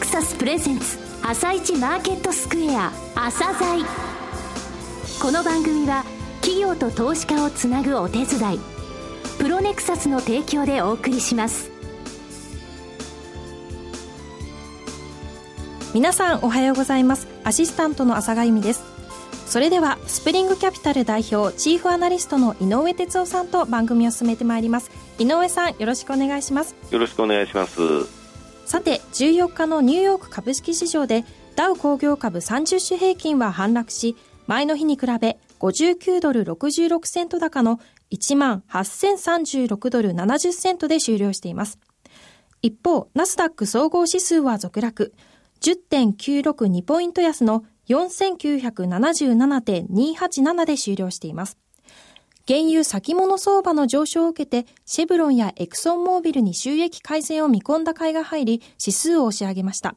[0.00, 3.84] クサスプレゼンツ朝一マーケットスクエア朝鮮。
[5.20, 6.04] この番組は
[6.40, 8.60] 企業と投資家をつなぐお手伝い
[9.38, 11.70] プロネクサスの提供でお送りします。
[15.92, 17.28] 皆さんおはようございます。
[17.44, 18.82] アシスタントの朝賀由美です。
[19.46, 24.90] それではスプリングキャピタル代表チーフアナリストの井上哲夫さんと番組を進めてまいります。
[25.18, 26.74] 井上さんよろしくお願いします。
[26.90, 28.19] よろしくお願いします
[28.70, 31.24] さて14日のニューヨーク株式市場で
[31.56, 34.14] ダウ工業株30種平均は反落し
[34.46, 37.80] 前の日に比べ59ドル66セント高の
[38.12, 41.80] 18,036ドル70セントで終了しています
[42.62, 45.14] 一方ナスダック総合指数は続落
[45.62, 51.58] 10.962ポイント安の4977.287で終了しています。
[52.50, 59.94] 原油先物相場の上昇を受けて、シェブロンやエクソンモービルに収益改善を見込んだ買いが入り、指数を押し上げました。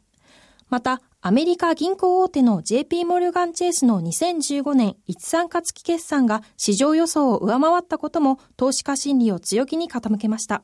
[0.69, 10.61] また、アメリカ銀行大手の JP モルガンチェイスの2015年一参加月決算が市場予想を上回ったことも投資家心理を強気に傾けました。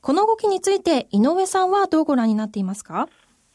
[0.00, 3.08] この動きについて井上さんはどうご覧になっていますか？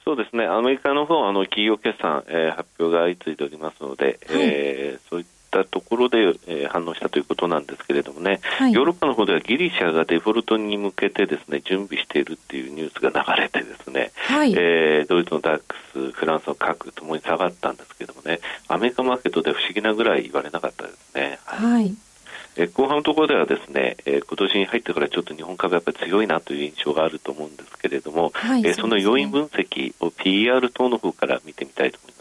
[0.05, 21.39] そうですね、アメリカの方あの企業決算、えー、発表が相次いでおりますので、はい、えー、そういったところで、えー、反応したということなんですけれどもね、はい、ヨーロッパの方ではギリシャがデフォルトに向けてですね準備しているっていうニュースが流れてですね、はい、えー、ドイツのダックス、フランスの核ともに下がったんですけどもね、アメリカマーケットで不思議なぐらい言われなかったですね。
[21.45, 21.93] はい。
[22.55, 32.12] え後半のところではですね、え今年に入ってからちょっと日本株やっぱり強いなという印象があると思うんですけれども、はい、えその要因分析を PR 等の方から見てみたいと思います。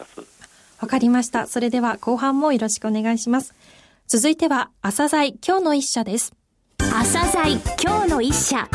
[0.83, 1.47] わかりました。
[1.47, 3.55] それでは後半もよろしくお願いします。
[4.09, 6.35] 続いては朝鮮今日の一社です。
[6.79, 8.69] 朝鮮今日の一社。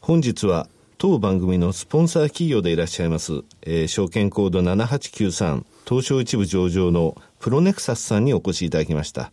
[0.00, 9.30] 本日は当番組のスポンサー企業でいらっしゃいます、えー、証券コード7893東証一部上場のプロネクサスさんにお越しいただきました。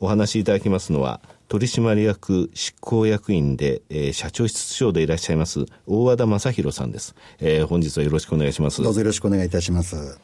[0.00, 8.82] お話しいただきますのは、取締役執行役員で、えー、社長室長でいらっしゃいます大和田正弘さんです、えー、本日はよろしくお願いします。
[8.82, 10.20] どうぞよろしくお願いいたします。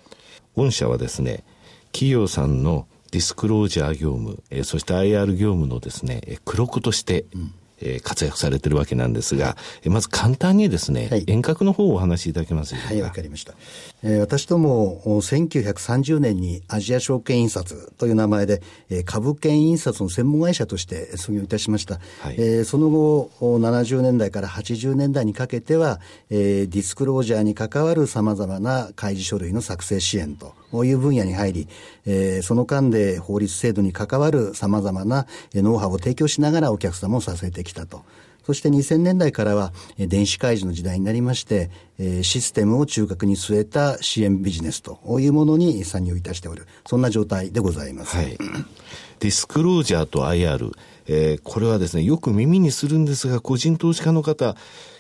[0.55, 1.45] 御社はですね
[1.93, 12.95] 企業さんのディスクロージャー業務、えー、そして IR 業務のですね黒子として、うんえー、活躍されてるわけなんですが、えまず簡単にですね、はい、遠隔の方をお話しいただけますでしょうか。
[12.95, 13.55] はい、わかりました。
[14.03, 22.01] えー、私ども、1930年にアジア証券印刷という名前で、えー、株券印刷の専門会社として創業いたしました。
[22.21, 26.01] はい、えー、その後、70年代から80年代にかけては、
[26.31, 31.69] えー、ディスクロージャーに関わる様々な開示書類の作成支援という分野に入り、
[32.07, 38.03] えー、その間で法律制度に関わる様々なノウハウを提供しながらお客様を支えてきたと。
[38.45, 41.71] そして2000年代からは電子開示の時代になりまして、
[42.23, 48.17] システムを中核に据えた支援ビジネスというものに参入いたしておる、そんな状態でございます。
[48.17, 48.37] はい、
[49.21, 50.73] ディスクロージャーと IR、
[51.07, 54.57] えー、これはですね、よく耳にするんですが、個人投資家の方、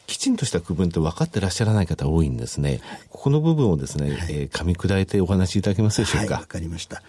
[0.06, 2.80] きちんとした区分って分かってらっしゃらない方多いんですね。
[3.10, 6.34] ここの部分をですね、はい、えー、噛み砕いてお話しいただけますでしょうか？
[6.34, 7.02] わ、はい、かりました。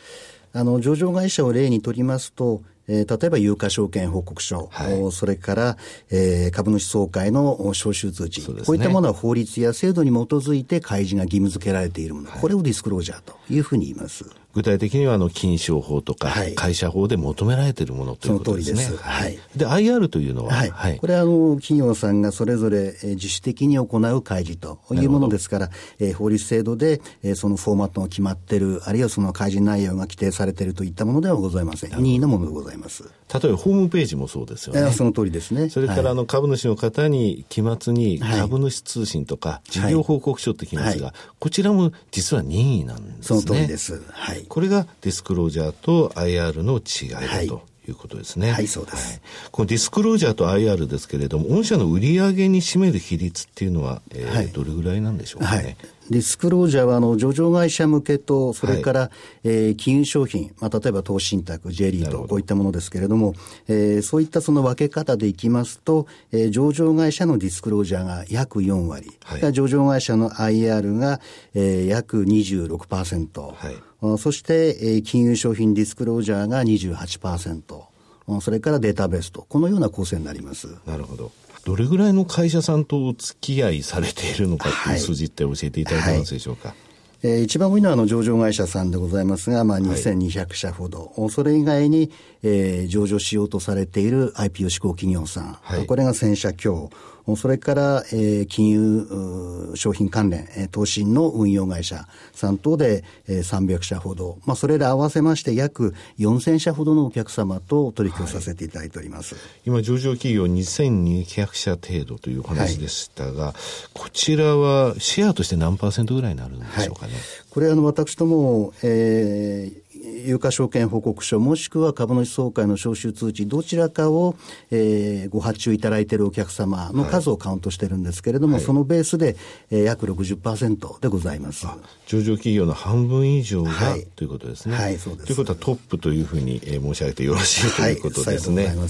[0.54, 5.78] あの、上場会社を例にとりますと、えー、例えば有価証券報告書、はい、それから、
[6.12, 14.24] えー、株主総会の招集通知、ね、こういったものは法律や制度に基づいて開示が義務付けられているもの、はい、これをディスクロージャーというふうに言います。
[14.56, 18.84] 具体的にはあの金商法とか会社法で求められているものということですね。
[18.84, 19.10] その通りです。
[19.10, 19.40] はい。
[19.58, 20.70] で、IR というのは、はい。
[20.70, 31.92] はい、これはあの、企業さんがそれぞれ自主的に行う開示というものですから、えー、法律制度で、えー、そのフォーマットが決まっている、あるいはその開示内容が規定されているといったものではございません。
[32.02, 33.04] 任意のものでございます。
[33.34, 34.92] 例えばホームページもそうですよね。
[34.92, 35.70] その通りですね。
[35.70, 43.18] それからあの株主の方に期末に株主通信とか事業報告書ってきますが、はい、こちらも実は任意なんですね。
[43.22, 44.02] その通りです。
[44.12, 44.46] はい。
[44.48, 47.56] これがディスクロージャーと IR の違いだと。
[47.56, 48.52] はいいうことですね。
[48.52, 49.22] はい、そうです、はい。
[49.52, 55.64] このディスクロージャーと IR ですけれども、御社の売上に占める比率っていうのは、えー、はい、どれぐらいなんでしょうかね。
[55.64, 55.78] はい
[56.10, 59.10] ディスクロージャーはあの上場会社向けと、それから、はい、
[59.44, 63.34] えー、金融商品、まあ、例えば投資信託、J リート、こういったものですけれども、
[63.68, 71.20] えー、そういったその分け方でいきますと、えー、上場会社のディスクロージャーが約4割、はい、上場会社の IR が、
[71.54, 74.18] えー、約26%、はい。
[74.20, 77.95] そして、えー、金融商品ディスクロージャーが28%、
[78.42, 80.68] それからデータベースと、このような構成になります。
[80.86, 81.32] なるほど。
[81.66, 86.70] どれぐらいの会社さんとお付き合いされているのかという数字って教えていただけますでしょうか？
[86.70, 86.78] はい
[87.24, 92.12] えー、一番多いのはあの上場会社さんでございますが、まあ、2200社ほど、はい、それ以外に、
[92.44, 96.92] えー、上場しようとされている IPO 志向企業さん、はい、これが1000社強、
[97.36, 109.34] それから、えー、金融商品関連、えー、投信の運用会社3等で、えー、300社ほど、まあ、それら合わせまして約4000社ほどのお客様と取引をさせていただいております。
[109.34, 113.54] はい、今、上場企業2200社程度というお話でしたが、はい、
[113.94, 117.14] こちらはシェアとして何パーセントぐらいになるんでしょうかね。
[117.14, 119.85] はい、これあの私ども、えー
[120.26, 124.36] 有価証券報告書もしくは株主総会の招集通知どちらかを、
[124.72, 129.36] えー、ご発注いただいているお客様の数をカウントしてるんですけれども、はい、そのベースで、
[129.72, 131.66] えー、約60%でございます。
[132.06, 134.76] 上場企業の半分以上が、はい、ということですね。
[134.76, 135.26] はい、そうです。
[135.26, 138.68] ということはトップというふうに、えー、申し上げてよろしいということですね。
[138.68, 138.84] はい、は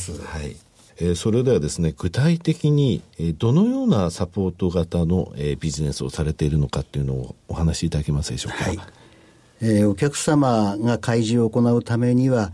[0.44, 0.56] い。
[0.98, 8.66] えー、それではですね、具体的に、えー、どのようなサポート型の、えー、ビジネスをされているのかっていうのをお話しいただけますでしょうか。
[8.66, 8.80] はい
[9.62, 12.52] えー、お客様が開示を行うためには、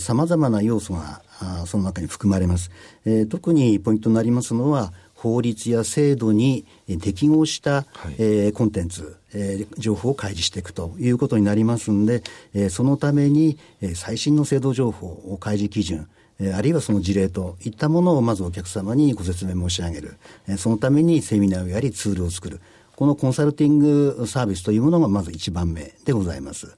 [0.00, 2.70] さまざまな要素があその中に含まれます、
[3.04, 3.28] えー。
[3.28, 6.64] 特にポイントになりますのは、法律や制度に
[7.00, 16.08] 適合した、はい、えー、コンテンツ、えー、情報を開示していくということになりますんで、えー、そのために、えー、最新の制度情報を開示基準、
[16.56, 20.16] あるいはその事例といったものをまずお客様にご説明申し上げる。
[20.58, 22.60] そのためにセミナーをやりツールを作る。
[22.96, 26.76] このコンサルティングサービスというものがまず一番目でございます。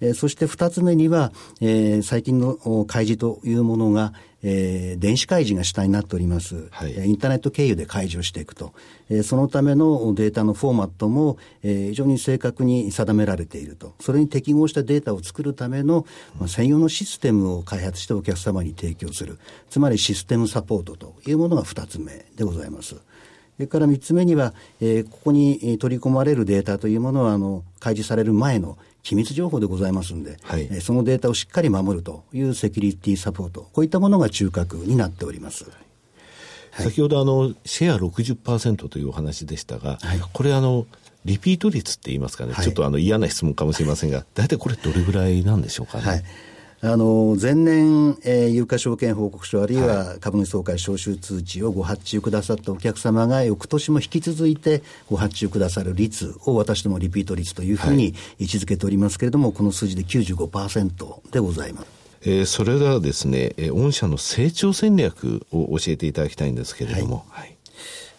[0.00, 4.12] えー、そして二つ目には、えー、最近の開示というものが、
[4.42, 8.74] えー、電子開示が主体になっております、はい、インターネット経由で開示をしていくと、
[9.08, 16.04] えー、そのためのデータのフォーマットも、えー、非常に正確に定められていると、それに適合したデータを作るための、
[16.38, 19.38] まあ、専用のシステムを開発してお客様に提供する、
[19.70, 22.96] つまりシステムサポートというものが二つ目でございます。
[23.56, 35.64] それから3つ目には、えー、ここに取り込まれるデータというものは、あの、開示される前の機密情報でございますんで、はい、えー、そのデータをしっかり守るというセキュリティサポート、こういったものが中核になっております。
[36.72, 40.86] はい、先ほどあの、シェア60%というお話でしたが、はい、これあの、
[41.24, 46.24] リピート率って言いますかね、ちょっとあの嫌な質問かもしれませんが、大体これどれぐらいなんでしょうかね。
[46.84, 61.86] はいあの、前年、えー、有価証券報告書あるいは株主総会招集通知をご発注くださったお客様が翌年も引き続いてご発注くださる率を私どもリピート率というふうに位置づけておりますけれども、はい、この数字で95%でございます。
[62.26, 67.24] えー、それではですね、えー、御社の成長戦略を教えていただきたいんですけれども。
[67.30, 67.53] はい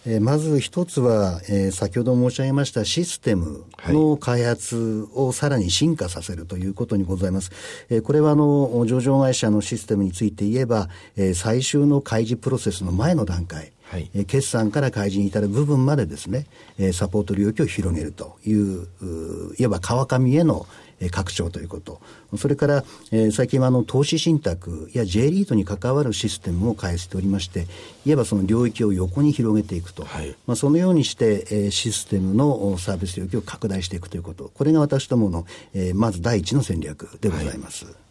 [0.08, 7.52] えー、まず一つは、えー、先ほど申し上げましたシステムの開発をさらに進化させるということにございます。
[7.90, 16.48] えー、これはあの、上場会社のシステムについて言えば、えー、最終の開示プロセスの前の段階、はい、え決算から開示に至る部分までですね、
[16.80, 18.88] えサポート領域を広げるという、
[19.58, 20.66] いわば川上への
[21.12, 22.02] 拡張ということ。
[22.38, 27.68] それから、えー、最近はあの投資信託や J リートに関わるシステムを開発しておりまして、
[28.06, 30.06] いわばその領域を横に広げていくと。
[30.06, 34.52] はい、まあ、そのようにして、えー、システムのサービス領域を拡大していくということ。
[34.54, 37.86] これが私どもの、えー、まず第一の戦略でございます。
[37.86, 38.05] はい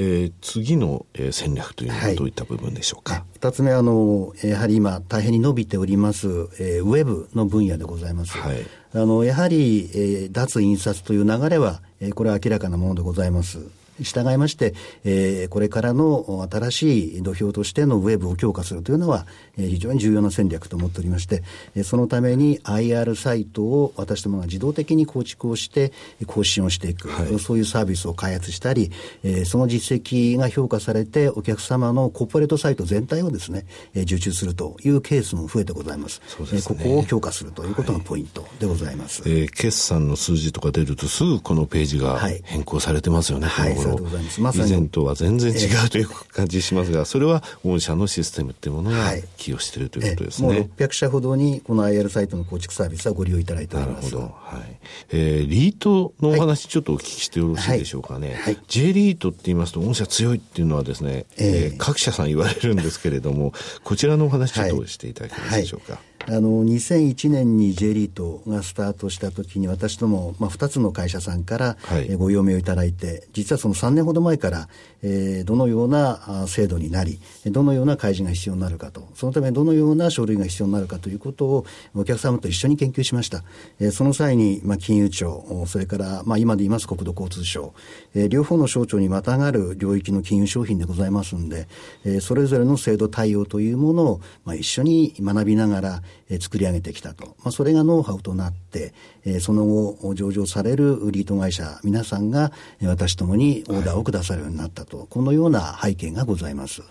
[0.00, 6.28] えー、次の、えー、戦略というのはどういった部分でしょうか、はい、2つ目あの、やはり今、大変に伸びております、
[6.60, 8.38] えー、ウェブの分野でございます。
[8.38, 8.64] はい、
[8.94, 13.58] あのやはり、えー、脱印刷という流れは、えー、これは明らかなものでございます。
[14.02, 14.74] 従いまして、
[15.04, 21.42] えー、これからの新しい土俵としてのウェブを強化するというのは、えー、非常に重要な戦略と思っておりまして、
[21.74, 25.92] えー、そのために IR サイトを私どもが自動的に構築をして
[26.26, 28.90] 更新をしていく、はい、そういうサービスを開発したり、
[29.22, 36.20] えー、その実績が評価されてお客様のコーポレートサイト全体をですね、えー、受注するというケースも増えてございます。
[36.26, 39.22] そうですね、えー、ここを強化するということがポイントでございます。
[39.22, 44.40] はい、えー、決算の数字とか出るとすぐこのページが変更されてますよね、はい、はいとうございます。
[44.40, 44.68] まさに。
[44.70, 50.48] 以前とは全然違うという感じしますが、それは御社のシステムっていうものが寄与しているということですね。
[50.48, 54.14] もう600社ほどにこの IR サイトの構築サービスはご利用いただいております。
[54.14, 54.56] なるほど。
[54.58, 54.78] はい。
[55.10, 58.28] えー、リートのお話ちょっとお聞きしてよろしいでしょうかね。
[58.28, 58.36] はい。
[58.42, 63.52] はい、J リートって言いますと、御社強いっていうのはですね、えー、えー、各社さん言われるんですけれども、
[63.84, 65.94] こちらのお話ちょっとしていただけますでしょうか。
[65.94, 74.68] はいあの2001年に J リートがスタートした時に私ども、まあ、2つの会社さんから、はい、ご用命をいただいて実はその3年ほど前から、
[75.02, 83.42] えー、どのような制度になりどのような開示が必要になるかとそのためどのような書類が必要になるかということをお客様と一緒に研究しました、
[83.80, 87.72] えー、その際に、まあ、金融庁それから、まあ、今で言います国土交通省、
[88.14, 91.68] えー、両方の省庁にまたがる領域の金融商品でございますんで、
[92.04, 97.26] えー、それぞれの制度対応というものを、まあ、一緒に学びながらえー、作り上げてきたと。
[97.26, 98.92] まあ、それがノウハウとなって、
[99.24, 106.82] えー、その後、上場されるリート会社、皆さんが私ともにオーダーをくださるようになったと、はい、このような背景がございます。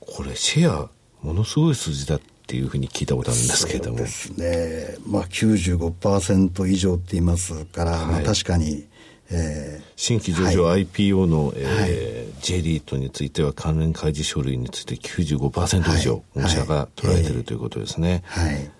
[0.00, 0.90] これ、シェア、
[1.22, 3.98] ものすごい数字だっていうふうに聞いたことあるんですけれども。
[3.98, 4.96] そうですね。
[5.06, 8.84] まあ95%以上って言いますから、はい、まあ確かに、
[9.32, 17.34] えー、新規上場 IPO の、えー J リートについては関連開示書類について95%以上、御社が捉えてい。
[17.34, 18.22] るということですね。
[18.26, 18.70] はい、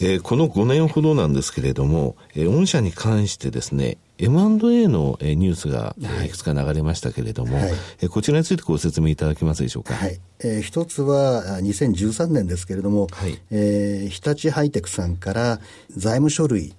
[0.00, 6.28] えー、この5年ほどなんですけれども、えー、御社に関してですね、M&A のニュースがい。
[6.28, 7.68] くつか流れましたけれども、は
[8.02, 9.94] い、こちらについてご説明いただけますでしょうか？
[9.94, 10.20] はい。
[10.40, 16.74] えー、一つは2013年ですけれども、はい、えー、日立ハイテクさんから財務書類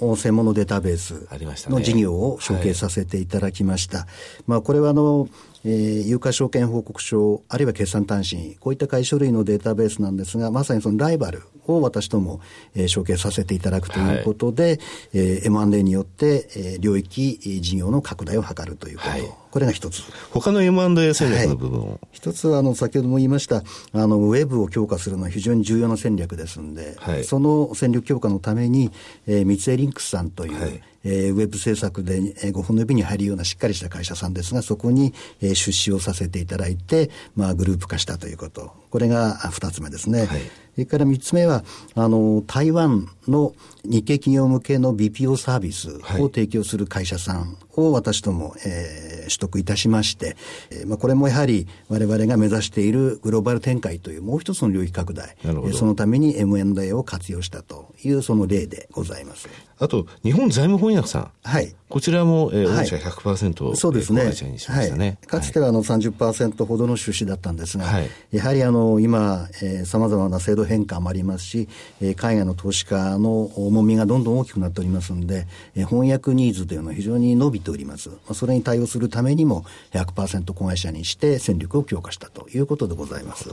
[0.00, 1.26] の専門のデータベース
[1.70, 3.98] の事業を承継させていただきました。
[4.00, 4.06] はい、
[4.46, 5.28] まあ、これはあの、
[5.64, 12.40] えー、有価証券報告書、あるいは決算単身、こういった会書類のデータベースなんですが、まさにそのライバルを私ども、
[12.74, 14.78] えー、承継させていただくということで、はい、
[15.14, 19.10] えー、M&A によって、えー、領域事業の拡大を図るということ。
[19.10, 20.02] はいこれが一つ。
[20.32, 28.90] 他の M&A 戦略の部分を、はい、一つは、あの、先ほども言いました、あの、ウェブを強化するのは非常に重要な戦略ですんで、はい、その戦略強化のために、
[29.28, 38.72] えー、三井リンクスさんという、はいえー、ウェブ制作で、えー、5本の指に入るようなしっかりした会社さんですが、そこに、えー、出資をさせていただいて、まあ、グループ化したということ。
[38.94, 40.26] これが2つ目ですね。
[40.26, 41.62] はいそれから3つ目は、
[41.94, 50.36] あの、台湾の日系企業向けの BPO サービスを提供する会社さんを私ども、えー、取得いたしまして、
[50.70, 59.48] えーまあ、これもやはり我々が目指しているグローバル展開というもう一つの領域拡大、えー、そのために M&A を活用したというその例でございます。
[59.78, 61.30] あと、日本財務翻訳さん。
[61.42, 61.74] はい。
[61.88, 64.22] こちらも、えー、御社100%、はい、そうですね。
[64.96, 65.06] ね。
[65.06, 69.48] はい、かつてはあの30%ほどの出資だったんですが、はい、やはりあの今、
[69.84, 71.68] さまざまな制度変化もありますし、
[72.00, 78.08] えー、海外の投資家の重みがどんどん大きくなっておりますので、えー、翻訳ニーズというのは非常に伸びております。
[78.10, 83.50] まあ、それに対応するためにも100%子会社にして戦力を強化したということでございます。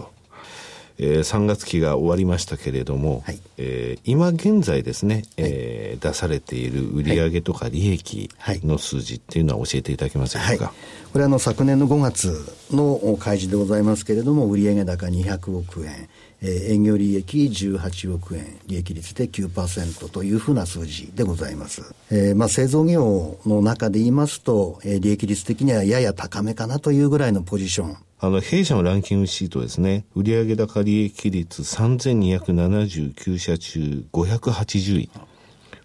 [0.97, 8.29] えー、3月期が終わりましたけれども、はい、えー、今現在ですね、えー、出されている売上とか利益
[8.63, 10.73] の数字っていうのは教えていただけますでしょうか、はい、
[11.11, 16.09] これはあの昨年の5月の開示でございますけれども売上高200億円
[16.41, 21.93] えー、営業利益18億円、利益率で9%というふうな数字でございます。
[22.09, 35.09] えー、まあ製造業の中で言いますと、えー、利益率的にはやや高めかなというぐらいのポジションあの、弊社のランキングシートですね、売上高利益率3279社中580位。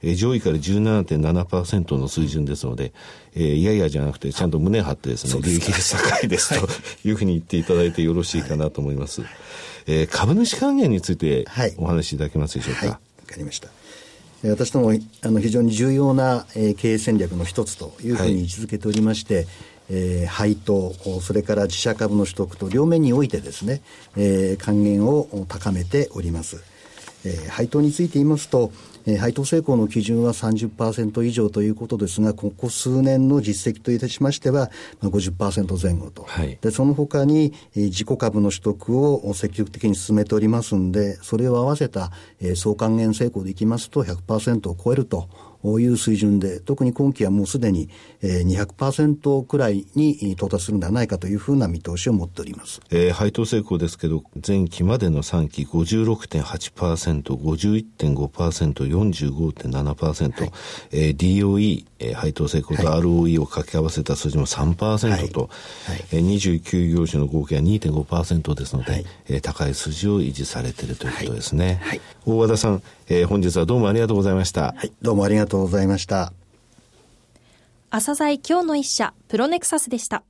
[0.09, 2.93] え上位から17.7%の水準ですので、
[3.35, 6.69] えー、いやいやじゃなくて、ちゃんと胸張ってですね、利益率高いですと
[7.09, 9.23] いうふうに言っていただいてよろしいかなと思います。
[9.23, 9.31] はい、
[9.87, 11.45] えー、株主還元について
[11.79, 12.81] お話しいただけますでしょうか？
[12.81, 13.69] はい、わ、はい、かりました。
[14.45, 19.47] 私どもあの非常に重要な、えー、経営戦略の一つというふうに位置づけておりまして、はい
[19.89, 23.83] えー、配当、それから自社株の取得と両面においてですね、
[24.17, 26.63] えー、還元を高めております。
[27.27, 28.71] えー、配当について言いますと、
[29.07, 36.25] えー、配当成功の基準は30%以上ということですが、ここ数年の実績といたしましては、まあ、50%前後と。
[36.25, 45.29] はい、で、その他に、えー、自己株の取得を積極的に進めておりますんで、それを合わせた、えー、総還元成功でいきますと100%を超えると。
[45.81, 47.89] いう水準で、特に今期はもうすでに
[48.23, 52.81] 200%くらいに到達するんではないかというふうな見通しを持っております。
[52.91, 60.53] えー、配当成功ですけど、前期までの3期56.8%、51.5%、45.7%、はい
[60.93, 64.77] えー、DOE、えー、配当成功と ROE を掛け合わせた数字も3%
[65.33, 65.49] と、は
[65.89, 71.81] いはいえー、29業種の合計は2.5%ですので、はい、えー、高い数字を維持されているということですね。
[71.83, 74.75] はい、大和田さん、えー、本日はどうもありがとうございました。
[74.77, 76.33] はい、どうもありがとうございました。
[77.91, 80.23] 朝鮮今日の一社、プロネクサスでした。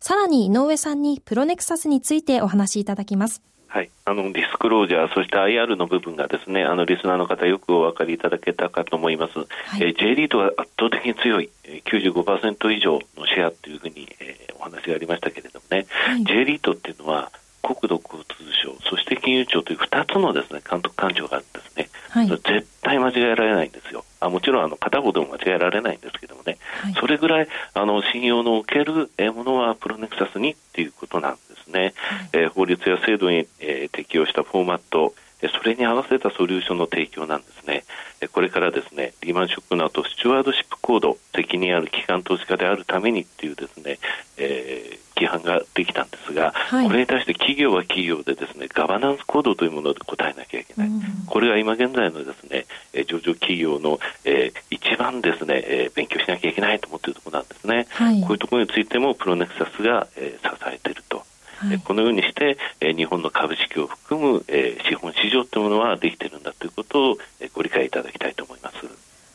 [0.00, 3.42] さらに井上さんにプロネクサスについてお話しいただきます。
[3.70, 9.38] はい、あのディスクロージャー、そして IR の部分がですね、あのリスナーの方よくお分かりいただけたかと思います。
[9.38, 9.46] はい、
[9.80, 11.50] えー、J リートは圧倒的に強い、
[11.84, 17.30] 95%以上のシェアというふうに、えー、お話がありましたけれどもね、はい、J リートっていうのは
[17.62, 24.04] 国土交通省、そして金融庁という2つのですね監督官庁があるんですね、はい、絶対間違えられないんですよ。
[24.18, 31.94] あもちろんあの片方でも間違えられないんですけどもね、はい、それぐらいあの信用のおけるものはプロネクサスにっていうことなんですね。
[31.96, 35.14] はい、えー、法律や制度に、えー、適用したフォーマット、
[35.48, 37.84] それに合わせたソリューションの提供なんですね。
[38.32, 43.98] これからですね、リーマンショックの後、スチュワードシップコード、責任ある機関投資家であるためにっていうですね、
[44.36, 50.88] えー、規範ができたんですが、はい、これに対して企業は企業でですね、ガバナンスコードというもので答えなきゃいけない。
[50.88, 52.66] うん、これが今現在のですね、
[53.06, 57.86] 上場企業の、えー、一番ですね、えー、勉強しなきゃいけないと思っているところなんですね。
[57.88, 61.24] はい、こういうところについてもプロネクサスが、えー、支えていると。
[61.60, 68.76] はい、このようにして、え日本の株式を含む、え資本市場というものはできているんだということを、えご理解いただきたいと思います。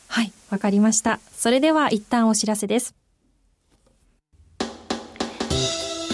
[0.07, 1.19] はい、わかりました。
[1.35, 2.95] それでは一旦お知らせです。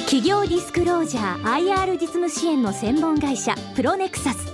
[0.06, 4.54] 企業ディスクロージャー IR 実務支援の専門会社プロネクサス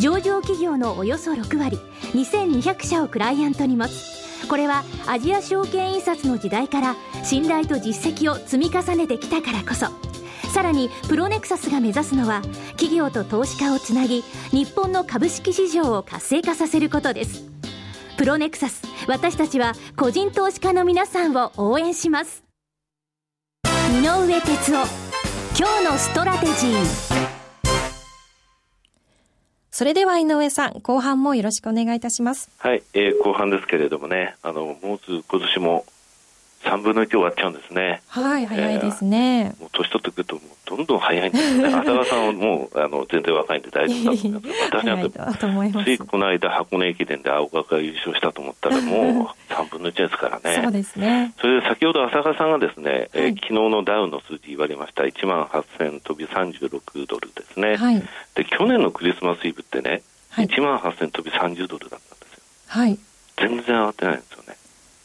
[0.00, 1.78] 上場企業のおよそ6割
[2.14, 10.07] 2200社をクライアントに持つこれはアジア証券印刷の時代から信頼と実績を積み重ねてきたからこそ
[10.52, 17.44] さらにプロネクサスが目指すのは企業と投資家をつなぎ日本の株式市場を活性化させることです。
[18.16, 22.42] プロネクサス私たちは個人投資家の皆さんを応援します。
[23.64, 25.08] 井上哲夫
[25.56, 27.18] 今日のストラテジー。
[29.70, 32.50] それでは井上さん後半もよろしくお願いいたします。
[32.58, 35.84] はい、えー、後半ですけれどもねあのもうす今年も
[36.64, 38.02] 3分の1終わっちゃうんですね。
[38.08, 39.54] はい、早いですね。
[39.60, 41.68] もう年取ってくると、もうどんどん早いんですね。
[41.72, 45.78] 浅川さんはもうあの全然若いんで大丈夫だと思います。
[45.78, 50.60] 私なんて、ついこの間、箱根駅伝で青学が優勝したと思ったら、もう 3分の1ですからね。
[50.62, 51.32] そうですね。
[51.40, 57.76] それで先ほど浅川さんがですね、はい、えー、昨日のダウの数字言われました、1万8000飛び36ドルですね。
[57.76, 58.02] はい、
[58.34, 62.42] で、去年のクリスマスイブってね、はい、1万8000飛び30ドルだったんですよ。
[62.66, 62.98] はい。
[63.38, 64.57] 全然上がってないんですよね。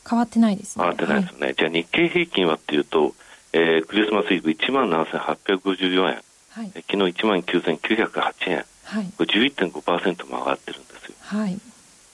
[0.08, 0.84] 変わってないですね。
[0.84, 1.46] 変わってないですね。
[1.48, 3.14] はい、じゃあ日経平均はっていうと、
[3.54, 11.16] えー、クリスマスイブ1万7854円、はい、昨日1万9908円、はい、これ11.5%も上がってるんですよ。
[11.20, 11.58] はい、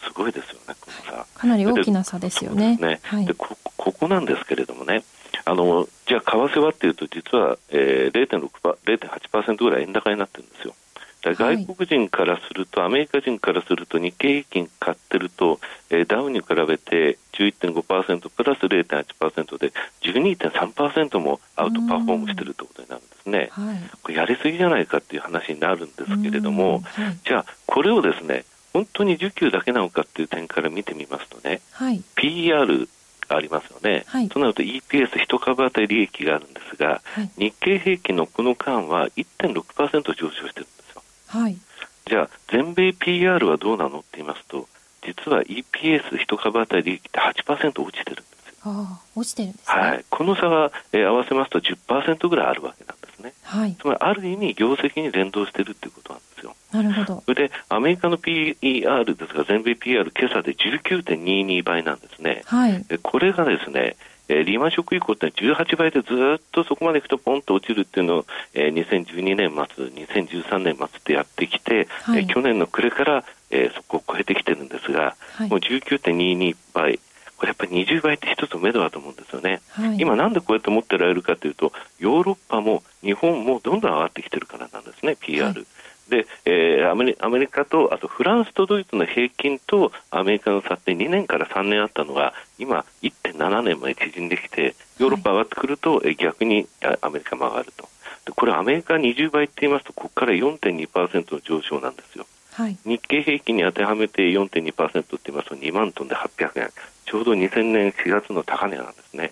[0.04, 1.26] すごいですよね、この差。
[1.34, 2.78] かなり大きな差ですよね。
[2.78, 5.04] ねはい、でこここなんですけれどもね、
[5.46, 10.76] あのじゃあ為替はっていうと実は、えー、0.8%ぐらい円高になってるんですよ。
[11.22, 15.60] 外国人からすると、はい、アメリカ人からすると日経平均買ってると、
[15.90, 32.88] えー、ダウに比べて11.5%プラス0.8%で12.3%もアウトパフォームしているということになるんですね、はい、これやりすぎじゃないかっていう話になるんですけれども、はい、じゃあこれをですね本当に需給だけなのかっていう点から見てみますとね、はい、PR
[33.28, 40.66] がありますよね、はい、となると EPS 一株当たり利益があるんですが、はい、日経平均のこの間は1.6%上昇してる。
[40.66, 40.89] んですよ。
[41.30, 41.58] はい、
[42.06, 44.68] じゃあ全米 PR はどうなのって言いますと
[45.06, 48.54] 実は EPS 一株当たり利益って8%落ちてるんですよ。
[48.66, 53.34] あ落ちてるんです、ね、はい、この差が、えー、合わせますと10%ぐらいあるわけなんですね。
[53.44, 56.56] はい、つまりある意味業績に連動してるっていうことなんですよ。
[56.72, 57.24] なるほど。
[57.26, 62.42] それでアメリカの PER ですが全米 PR 今朝で19.22倍なんですね。
[62.46, 63.96] はい、これがですね
[64.30, 77.00] えー、リーマンショック以降って18倍でずっとそこまでいくとポンと落ちるっていうのを、えー、2012年末、2013年末ってやってきて、はい、えー、去年の暮れから、えー、そこを超えてきてるんですが、はい、もう19.22倍、
[77.40, 85.66] これやっぱり20倍って一つ目処だと思うんですよね、はい、今なんでこうやって持ってられるかというとヨーロッパも日本もどんどん上がってきてるからなんですね PR、はい、
[86.10, 96.68] で、えー、アメリアメリカとあとフランスとドイツの平均とアメリカの差って2年から3年あったのが今1.7年まで縮んできてヨーロッパ上がってくると、はい、逆に
[97.02, 97.88] アメリカも上がると。
[98.26, 102.26] でこれアメリカ20倍って言いますとここから4.2%の上昇なんですよ。
[102.54, 106.70] はい、日経平均に当てはめて4.2%って言いますと2万トンで800円。
[107.06, 109.32] ちょうど2000年4月の高値なんですね。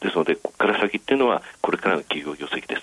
[0.00, 2.82] ですのでここから先っていうのはこれからの企業業績です